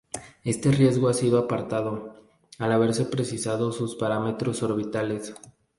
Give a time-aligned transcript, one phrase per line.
[0.43, 2.15] Este riesgo ha sido apartado,
[2.57, 5.35] al haberse precisado sus parámetros orbitales.